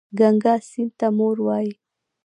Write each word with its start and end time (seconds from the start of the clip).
ګنګا 0.19 0.55
سیند 0.69 0.91
ته 0.99 1.07
مور 1.17 1.37
وايي. 1.45 1.71